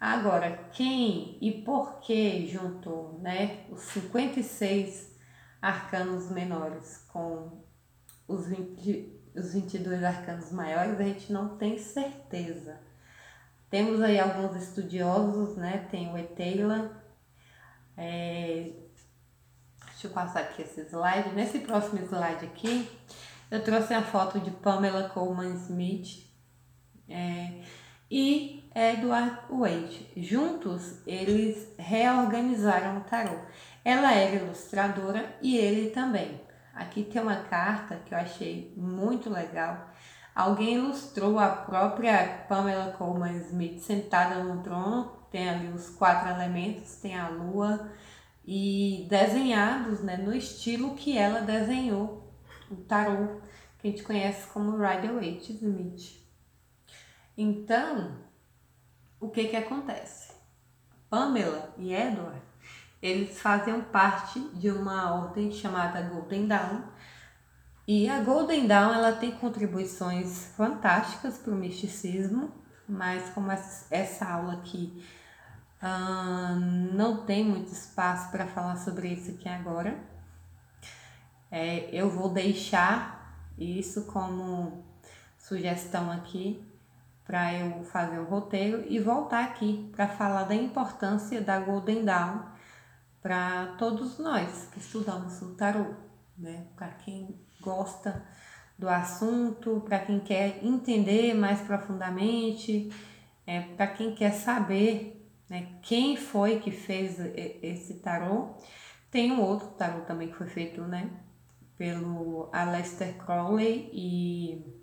[0.00, 5.16] Agora, quem e por que juntou né, os 56
[5.60, 7.65] arcanos menores com
[8.28, 12.78] os, 20, os 22 arcanos maiores, a gente não tem certeza.
[13.70, 15.86] Temos aí alguns estudiosos, né?
[15.90, 17.02] Tem o Eteila,
[17.96, 18.70] é,
[19.90, 21.30] deixa eu passar aqui esse slide.
[21.30, 22.88] Nesse próximo slide aqui,
[23.50, 26.26] eu trouxe a foto de Pamela Coleman Smith
[27.08, 27.62] é,
[28.10, 30.10] e Edward Wade.
[30.16, 33.38] Juntos, eles reorganizaram o tarô.
[33.84, 36.45] Ela era ilustradora e ele também.
[36.76, 39.90] Aqui tem uma carta que eu achei muito legal.
[40.34, 46.96] Alguém ilustrou a própria Pamela Coleman Smith sentada no trono tem ali os quatro elementos,
[46.96, 47.92] tem a lua
[48.44, 52.32] e desenhados né, no estilo que ela desenhou
[52.70, 53.40] o tarô,
[53.78, 56.24] que a gente conhece como Rider-Waite Smith.
[57.36, 58.16] Então,
[59.20, 60.32] o que que acontece?
[61.10, 62.40] Pamela e Edward,
[63.02, 66.82] eles faziam parte de uma ordem chamada Golden Dawn,
[67.88, 72.50] e a Golden Dawn ela tem contribuições fantásticas para o misticismo,
[72.88, 75.04] mas como essa aula aqui
[76.92, 79.96] não tem muito espaço para falar sobre isso aqui agora.
[81.48, 84.84] É, eu vou deixar isso como
[85.38, 86.60] sugestão aqui
[87.24, 92.55] para eu fazer o roteiro e voltar aqui para falar da importância da Golden Dawn
[93.26, 95.94] para todos nós que estudamos o tarô,
[96.38, 96.68] né?
[96.76, 98.24] Para quem gosta
[98.78, 102.88] do assunto, para quem quer entender mais profundamente,
[103.44, 105.16] é, para quem quer saber
[105.48, 105.78] né?
[105.82, 107.18] Quem foi que fez
[107.62, 108.54] esse tarô?
[109.10, 111.10] Tem um outro tarô também que foi feito, né?
[111.76, 114.82] Pelo Aleister Crowley e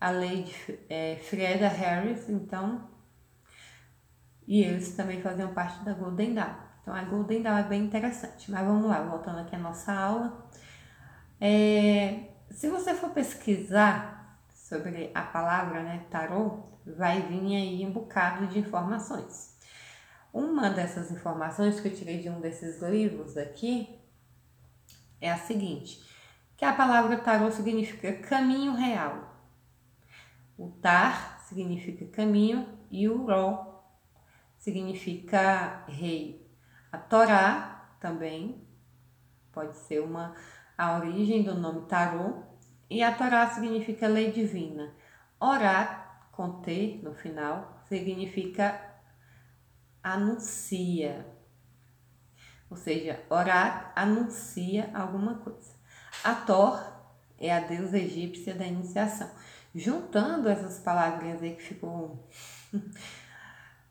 [0.00, 0.54] a Lady
[0.88, 2.88] é, Freda Harris, então,
[4.46, 6.69] e eles também faziam parte da Golden Dawn.
[6.90, 8.50] Então a Golden Dawn é bem interessante.
[8.50, 10.50] Mas vamos lá, voltando aqui à nossa aula.
[11.40, 18.48] É, se você for pesquisar sobre a palavra né, tarô, vai vir aí um bocado
[18.48, 19.56] de informações.
[20.32, 23.96] Uma dessas informações que eu tirei de um desses livros aqui
[25.20, 26.02] é a seguinte,
[26.56, 29.32] que a palavra tarô significa caminho real.
[30.58, 33.84] O tar significa caminho e o ró
[34.58, 36.39] significa rei.
[36.92, 38.66] A Torá também
[39.52, 40.34] pode ser uma
[40.76, 42.42] a origem do nome tarô
[42.88, 44.94] e a Torá significa lei divina.
[46.32, 48.80] Com T no final, significa
[50.02, 51.26] anuncia.
[52.70, 55.74] Ou seja, orar anuncia alguma coisa.
[56.24, 56.82] A Thor
[57.38, 59.30] é a deusa egípcia da iniciação.
[59.74, 62.28] Juntando essas palavrinhas aí que ficou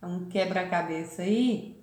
[0.02, 1.79] um quebra-cabeça aí,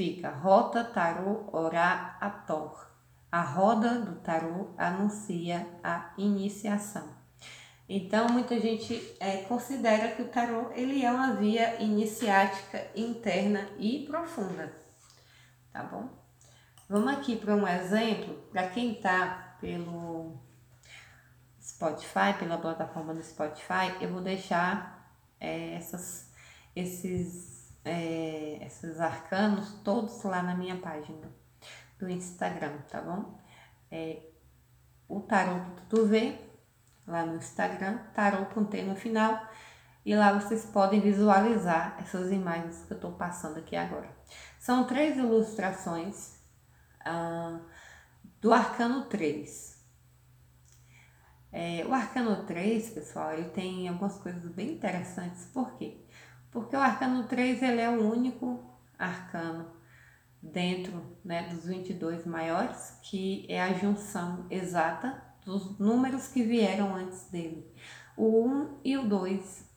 [0.00, 2.90] fica rota, tarô, orar, a Thor.
[3.30, 7.06] A roda do tarô anuncia a iniciação.
[7.86, 14.06] Então, muita gente é, considera que o tarô ele é uma via iniciática interna e
[14.06, 14.74] profunda,
[15.70, 16.08] tá bom?
[16.88, 20.40] Vamos aqui para um exemplo, para quem está pelo
[21.60, 26.32] Spotify, pela plataforma do Spotify, eu vou deixar é, essas,
[26.74, 31.30] esses, é, esses arcanos todos lá na minha página
[31.98, 33.38] do Instagram, tá bom?
[33.90, 34.22] É,
[35.08, 36.38] o tarô que tu vê
[37.06, 39.48] lá no Instagram, tarô com final,
[40.04, 44.08] e lá vocês podem visualizar essas imagens que eu estou passando aqui agora.
[44.58, 46.38] São três ilustrações
[47.04, 47.60] ah,
[48.40, 49.78] do Arcano 3.
[51.52, 55.46] É, o Arcano 3, pessoal, ele tem algumas coisas bem interessantes.
[55.46, 56.06] Por quê?
[56.50, 58.64] Porque o Arcano 3 ele é o único
[58.98, 59.70] arcano
[60.42, 67.30] dentro né, dos 22 maiores que é a junção exata dos números que vieram antes
[67.30, 67.66] dele.
[68.16, 69.70] O 1 e o 2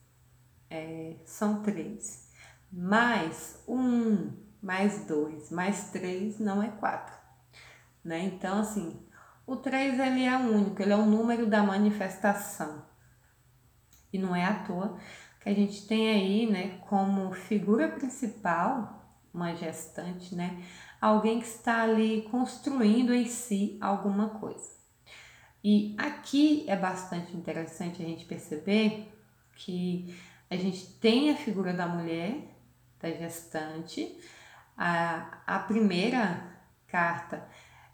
[0.69, 2.31] é, são 3.
[2.71, 7.15] Mais o 1, mais 2, mais 3 não é 4.
[8.03, 8.23] Né?
[8.25, 8.99] Então, assim,
[9.45, 12.85] o 3 ele é único, ele é o número da manifestação.
[14.11, 14.97] E não é à toa
[15.43, 20.63] que a gente tem aí, né, como figura principal, uma gestante, né,
[21.01, 24.71] alguém que está ali construindo em si alguma coisa.
[25.61, 29.13] E aqui é bastante interessante a gente perceber
[29.55, 30.17] que
[30.49, 32.53] a gente tem a figura da mulher,
[32.99, 34.17] da gestante.
[34.77, 36.53] A, a primeira
[36.87, 37.47] carta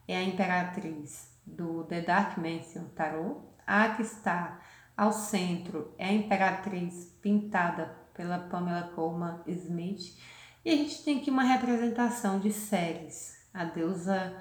[0.07, 3.41] é a Imperatriz do The Dark Mansion Tarot.
[3.65, 4.59] A que está
[4.99, 10.19] ao centro é a Imperatriz pintada pela Pamela Coleman Smith.
[10.65, 14.35] E a gente tem aqui uma representação de Ceres, a deusa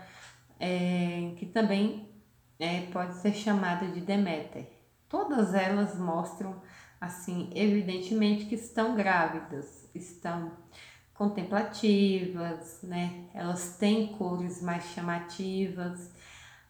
[0.59, 2.11] é, que também
[2.59, 4.67] é, pode ser chamada de Deméter.
[5.09, 6.61] Todas elas mostram,
[7.01, 10.51] assim, evidentemente que estão grávidas, estão
[11.15, 13.29] contemplativas, né?
[13.33, 16.11] Elas têm cores mais chamativas.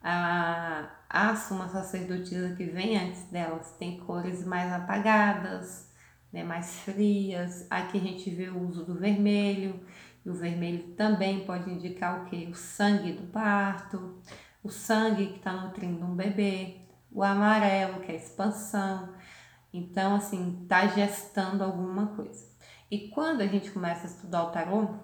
[0.02, 5.92] A, a suma sacerdotisa que vem antes delas tem cores mais apagadas,
[6.32, 6.44] né?
[6.44, 7.66] mais frias.
[7.70, 9.80] Aqui a gente vê o uso do vermelho,
[10.24, 12.46] e o vermelho também pode indicar o que?
[12.46, 14.20] O sangue do parto
[14.62, 16.76] o sangue que está nutrindo um bebê,
[17.10, 19.14] o amarelo, que é a expansão.
[19.72, 22.46] Então, assim, está gestando alguma coisa.
[22.90, 24.96] E quando a gente começa a estudar o tarô,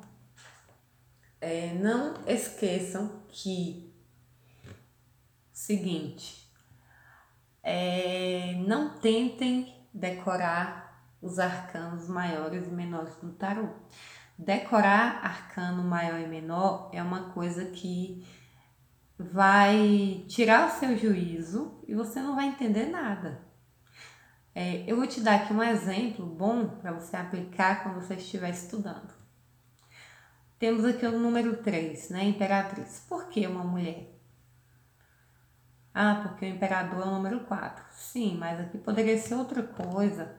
[1.40, 3.93] é, não esqueçam que,
[5.54, 6.52] seguinte,
[7.62, 13.68] é, não tentem decorar os arcanos maiores e menores do tarô.
[14.36, 18.26] Decorar arcano maior e menor é uma coisa que
[19.16, 23.40] vai tirar o seu juízo e você não vai entender nada.
[24.52, 28.50] É, eu vou te dar aqui um exemplo bom para você aplicar quando você estiver
[28.50, 29.14] estudando.
[30.58, 32.24] Temos aqui o número 3, né?
[32.24, 33.04] Imperatriz.
[33.08, 34.13] Por que uma mulher?
[35.94, 37.84] Ah, porque o imperador é o número 4.
[37.92, 40.36] Sim, mas aqui poderia ser outra coisa.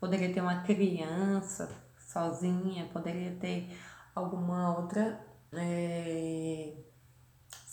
[0.00, 3.68] Poderia ter uma criança sozinha, poderia ter
[4.14, 5.20] alguma outra.
[5.52, 6.86] É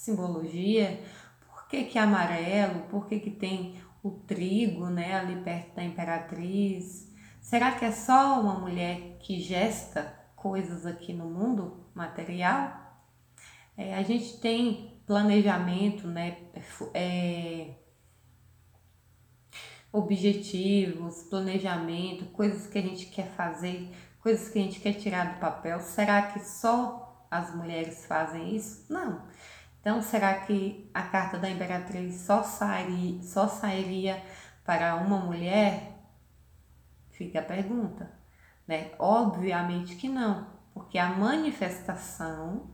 [0.03, 1.01] simbologia,
[1.47, 5.83] por que, que é amarelo, por que, que tem o trigo né, ali perto da
[5.83, 7.09] imperatriz?
[7.41, 12.81] Será que é só uma mulher que gesta coisas aqui no mundo material?
[13.77, 16.37] É, a gente tem planejamento, né,
[16.93, 17.75] é,
[19.91, 25.39] objetivos, planejamento, coisas que a gente quer fazer, coisas que a gente quer tirar do
[25.39, 25.79] papel.
[25.79, 28.91] Será que só as mulheres fazem isso?
[28.91, 29.21] Não.
[29.79, 34.23] Então, será que a carta da Imperatriz só sairia, só sairia
[34.65, 35.91] para uma mulher?
[37.11, 38.09] Fica a pergunta,
[38.65, 38.91] né?
[38.97, 42.71] Obviamente que não, porque a manifestação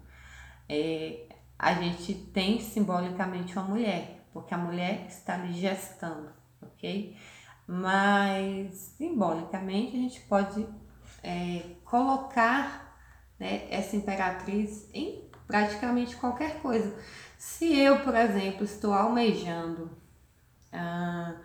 [0.69, 1.28] é,
[1.59, 6.31] a gente tem simbolicamente uma mulher, porque a mulher está ali gestando,
[6.61, 7.17] ok?
[7.67, 10.65] Mas simbolicamente a gente pode
[11.21, 12.97] é, colocar
[13.37, 16.97] né, essa imperatriz em praticamente qualquer coisa.
[17.37, 19.91] Se eu, por exemplo, estou almejando
[20.71, 21.35] ah,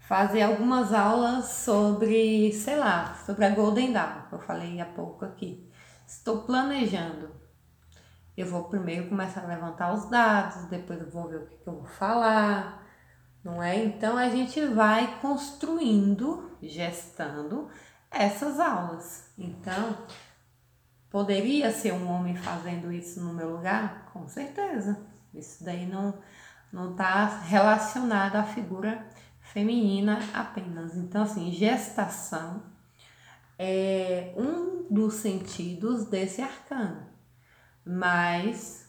[0.00, 5.24] fazer algumas aulas sobre, sei lá, sobre a Golden Dawn, que eu falei há pouco
[5.24, 5.70] aqui.
[6.06, 7.43] Estou planejando.
[8.36, 11.68] Eu vou primeiro começar a levantar os dados, depois eu vou ver o que, que
[11.68, 12.84] eu vou falar,
[13.44, 13.84] não é?
[13.84, 17.68] Então a gente vai construindo, gestando
[18.10, 19.30] essas aulas.
[19.38, 19.96] Então,
[21.14, 24.10] Poderia ser um homem fazendo isso no meu lugar?
[24.12, 25.00] Com certeza.
[25.32, 26.12] Isso daí não,
[26.72, 29.06] não está relacionado à figura
[29.38, 30.96] feminina apenas.
[30.96, 32.64] Então, assim, gestação
[33.56, 37.06] é um dos sentidos desse arcano,
[37.84, 38.88] mas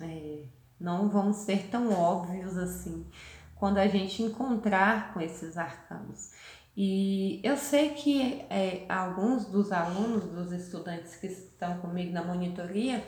[0.00, 0.44] é,
[0.78, 3.06] não vão ser tão óbvios assim
[3.54, 6.32] quando a gente encontrar com esses arcanos.
[6.76, 13.04] E eu sei que é, alguns dos alunos, dos estudantes que estão comigo na monitoria,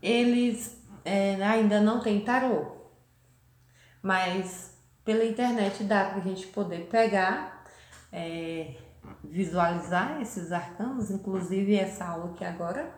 [0.00, 2.76] eles é, ainda não têm tarô,
[4.00, 7.64] mas pela internet dá para a gente poder pegar,
[8.12, 8.76] é,
[9.22, 12.90] visualizar esses arcanos, inclusive essa aula aqui agora.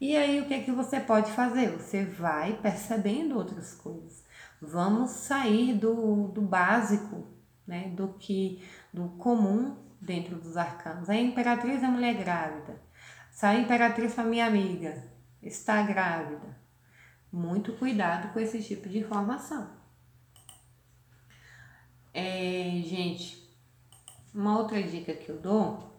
[0.00, 1.70] E aí o que é que você pode fazer?
[1.70, 4.24] Você vai percebendo outras coisas.
[4.60, 7.26] Vamos sair do, do básico,
[7.66, 7.88] né?
[7.90, 11.08] Do que do comum dentro dos arcanos.
[11.08, 12.80] A imperatriz é mulher grávida.
[13.42, 15.04] A imperatriz for minha amiga,
[15.42, 16.56] está grávida.
[17.30, 19.70] Muito cuidado com esse tipo de informação.
[22.14, 23.46] É, gente,
[24.34, 25.96] uma outra dica que eu dou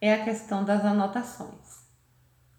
[0.00, 1.69] é a questão das anotações.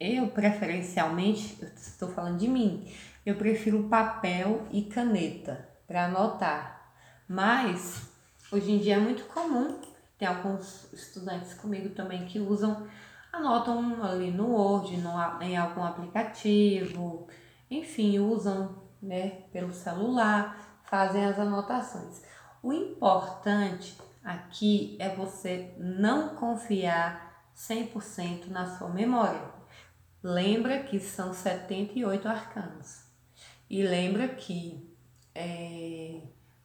[0.03, 2.91] Eu, preferencialmente, estou falando de mim,
[3.23, 6.91] eu prefiro papel e caneta para anotar.
[7.29, 8.11] Mas,
[8.51, 9.79] hoje em dia é muito comum,
[10.17, 12.87] tem alguns estudantes comigo também que usam,
[13.31, 17.27] anotam ali no Word, no, em algum aplicativo,
[17.69, 22.23] enfim, usam né, pelo celular, fazem as anotações.
[22.63, 29.60] O importante aqui é você não confiar 100% na sua memória.
[30.23, 33.03] Lembra que são 78 arcanos.
[33.69, 34.87] E lembra que
[35.33, 36.21] é,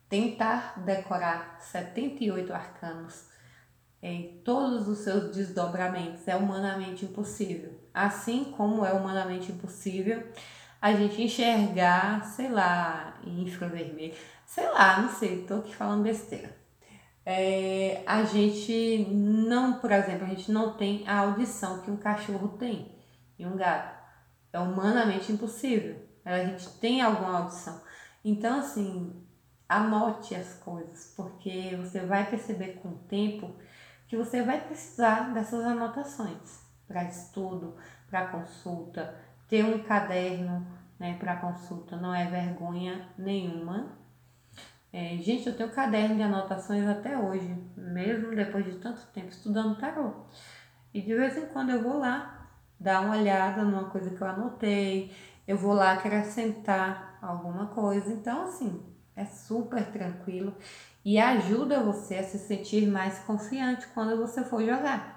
[0.09, 3.27] tentar decorar 78 arcanos
[4.03, 7.81] em todos os seus desdobramentos é humanamente impossível.
[7.95, 10.27] Assim como é humanamente impossível
[10.81, 14.15] a gente enxergar, sei lá, infravermelho
[14.47, 16.57] sei lá, não sei, tô aqui falando besteira.
[17.25, 22.57] É, a gente não, por exemplo, a gente não tem a audição que um cachorro
[22.57, 22.96] tem
[23.39, 23.97] e um gato.
[24.53, 26.07] É humanamente impossível.
[26.25, 27.81] A gente tem alguma audição.
[28.25, 29.25] Então, assim,
[29.69, 33.55] anote as coisas, porque você vai perceber com o tempo
[34.09, 37.77] que você vai precisar dessas anotações para estudo,
[38.09, 39.15] para consulta.
[39.49, 40.67] Ter um caderno
[40.99, 43.97] né, para consulta não é vergonha nenhuma.
[44.93, 49.79] É, gente, eu tenho caderno de anotações até hoje, mesmo depois de tanto tempo estudando
[49.79, 50.25] tarô.
[50.95, 52.36] E de vez em quando eu vou lá
[52.79, 55.13] dar uma olhada numa coisa que eu anotei,
[55.47, 58.13] eu vou lá acrescentar alguma coisa.
[58.13, 58.83] Então, assim,
[59.15, 60.55] é super tranquilo
[61.05, 65.17] e ajuda você a se sentir mais confiante quando você for jogar.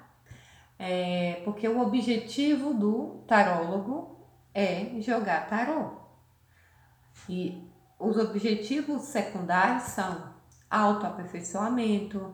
[0.77, 4.17] É, porque o objetivo do tarólogo
[4.53, 5.97] é jogar tarô.
[7.27, 7.67] E
[7.99, 10.33] os objetivos secundários são
[10.69, 12.33] autoaperfeiçoamento,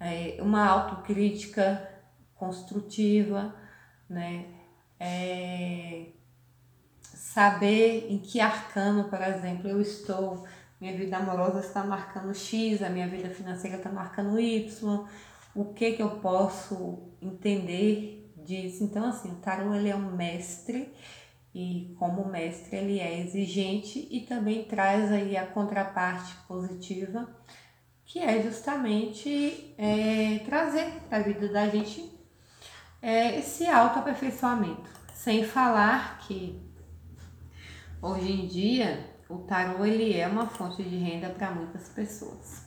[0.00, 1.88] é, uma autocrítica
[2.34, 3.54] construtiva,
[4.08, 4.46] né?
[4.98, 6.06] É,
[7.02, 10.44] saber em que arcano, por exemplo, eu estou,
[10.80, 15.06] minha vida amorosa está marcando X, a minha vida financeira está marcando Y,
[15.54, 18.82] o que que eu posso entender disso.
[18.82, 20.92] Então, assim, o tarô ele é um mestre
[21.54, 27.28] e como mestre ele é exigente e também traz aí a contraparte positiva,
[28.04, 32.17] que é justamente é, trazer para a vida da gente
[33.00, 34.90] é, esse autoaperfeiçoamento.
[35.14, 36.60] Sem falar que
[38.00, 42.64] hoje em dia o tarô ele é uma fonte de renda para muitas pessoas,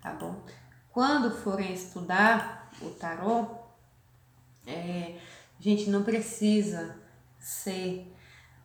[0.00, 0.42] tá bom?
[0.90, 3.46] Quando forem estudar o tarô,
[4.66, 5.18] é,
[5.58, 6.96] a gente não precisa
[7.38, 8.14] ser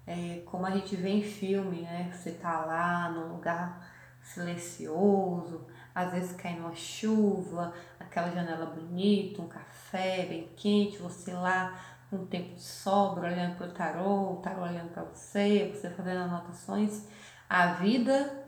[0.05, 2.11] é, como a gente vê em filme, né?
[2.13, 3.89] Você tá lá num lugar
[4.21, 7.73] silencioso, às vezes cai uma chuva,
[8.13, 13.57] aquela janela bonita, um café bem quente, você lá com um tempo de sobra, olhando
[13.57, 17.07] para o tarô, o tarô olhando para você, você fazendo anotações.
[17.49, 18.47] A vida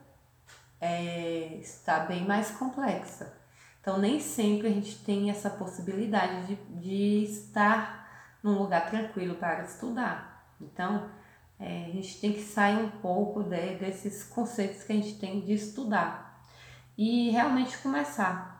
[0.80, 3.34] é, está bem mais complexa.
[3.82, 9.64] Então, nem sempre a gente tem essa possibilidade de, de estar num lugar tranquilo para
[9.64, 10.48] estudar.
[10.62, 11.10] Então,
[11.60, 15.42] é, a gente tem que sair um pouco de, desses conceitos que a gente tem
[15.42, 16.46] de estudar
[16.96, 18.55] e realmente começar.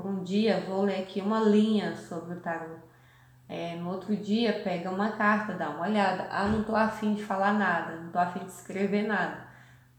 [0.00, 2.76] Por um dia, vou ler aqui uma linha sobre o tarô.
[3.48, 6.28] É, no outro dia, pega uma carta, dá uma olhada.
[6.30, 9.46] Ah, não estou afim de falar nada, não estou afim de escrever nada.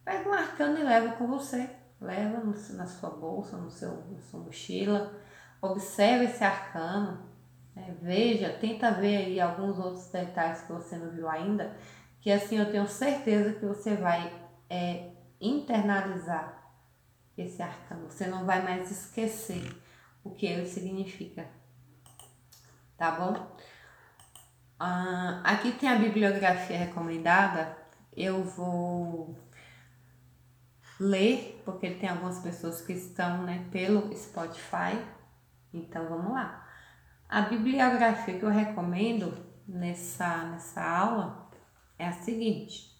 [0.03, 1.69] Pega um arcano e leva com você.
[1.99, 5.13] Leva no, na sua bolsa, no seu, na sua mochila.
[5.61, 7.31] Observe esse arcano
[7.75, 11.75] é, veja, tenta ver aí alguns outros detalhes que você não viu ainda,
[12.19, 14.31] que assim eu tenho certeza que você vai
[14.69, 16.61] é, internalizar
[17.37, 18.09] esse arcano.
[18.09, 19.63] Você não vai mais esquecer
[20.23, 21.47] o que ele significa.
[22.97, 23.57] Tá bom?
[24.79, 27.77] Ah, aqui tem a bibliografia recomendada.
[28.15, 29.35] Eu vou
[30.99, 35.03] ler, porque tem algumas pessoas que estão né, pelo Spotify.
[35.73, 36.67] Então vamos lá.
[37.27, 39.33] A bibliografia que eu recomendo
[39.67, 41.49] nessa, nessa aula
[41.97, 42.91] é a seguinte: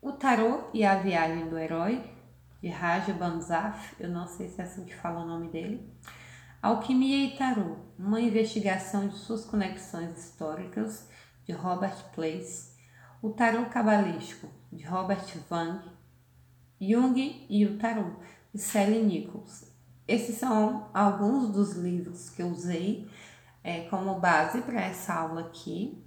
[0.00, 2.02] O Tarô e a Viagem do Herói,
[2.60, 5.90] de Raja Banzaf, eu não sei se é assim que fala o nome dele.
[6.62, 11.08] Alquimia e Tarô, uma investigação de suas conexões históricas,
[11.46, 12.70] de Robert Place.
[13.22, 15.90] O Tarô Cabalístico, de Robert Wang.
[16.78, 18.16] Jung e o Tarô,
[18.54, 19.70] de Sally Nichols.
[20.06, 23.08] Esses são alguns dos livros que eu usei
[23.64, 26.04] é, como base para essa aula aqui.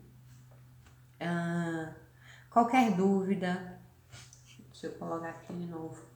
[1.20, 1.93] Ah,
[2.49, 3.80] qualquer dúvida,
[4.70, 6.12] deixa eu colocar aqui de novo.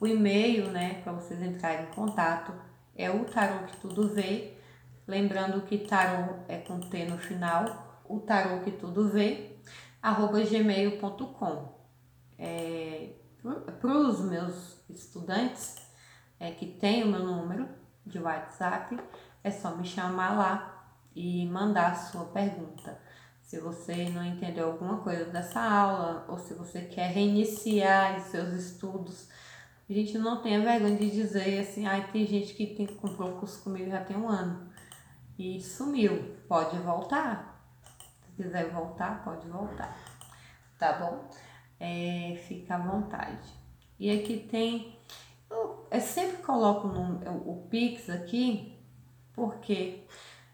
[0.00, 2.52] O e-mail, né, para vocês entrarem em contato
[2.96, 4.54] é o tarô que tudo vê.
[5.06, 9.56] Lembrando que tarô é com T no final, o tarô que tudo vê,
[10.02, 11.78] arroba gmail.com.
[12.38, 13.10] É,
[13.80, 15.76] para os meus estudantes
[16.38, 17.68] é, que tem o meu número
[18.06, 18.98] de WhatsApp,
[19.42, 23.00] é só me chamar lá e mandar a sua pergunta.
[23.42, 28.52] Se você não entendeu alguma coisa dessa aula ou se você quer reiniciar os seus
[28.52, 29.28] estudos,
[29.88, 33.30] a gente não tenha vergonha de dizer assim, ai, ah, tem gente que tem, comprou
[33.30, 34.68] o curso comigo já tem um ano
[35.38, 36.36] e sumiu.
[36.48, 37.64] Pode voltar.
[38.26, 39.96] Se quiser voltar, pode voltar.
[40.78, 41.28] Tá bom?
[41.78, 43.48] É, fica à vontade.
[43.98, 44.98] E aqui tem.
[45.48, 48.76] Eu, eu sempre coloco no, o Pix aqui,
[49.32, 50.04] porque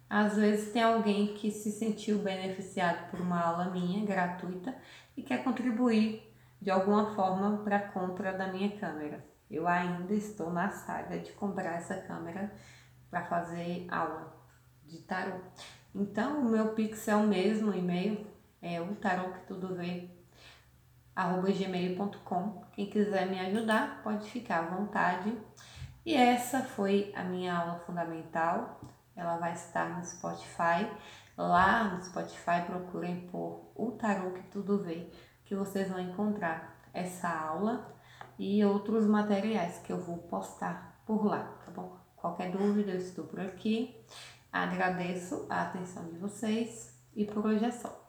[0.09, 4.75] às vezes tem alguém que se sentiu beneficiado por uma aula minha gratuita
[5.17, 6.23] e quer contribuir
[6.65, 9.23] de alguma forma para compra da minha câmera.
[9.51, 12.51] Eu ainda estou na saga de comprar essa câmera
[13.11, 14.35] para fazer aula
[14.83, 15.41] de tarô.
[15.95, 18.27] Então, o meu pix é o mesmo e-mail,
[18.63, 20.09] é o tarô que tudo vê,
[21.15, 22.65] arroba gmail.com.
[22.73, 25.37] Quem quiser me ajudar, pode ficar à vontade.
[26.07, 28.81] E essa foi a minha aula fundamental.
[29.15, 30.91] Ela vai estar no Spotify.
[31.37, 35.11] Lá no Spotify procurem por o tarô que tudo vê,
[35.55, 37.95] que vocês vão encontrar essa aula
[38.37, 41.97] e outros materiais que eu vou postar por lá, tá bom?
[42.17, 44.05] Qualquer dúvida, eu estou por aqui.
[44.53, 48.04] Agradeço a atenção de vocês e por hoje é só.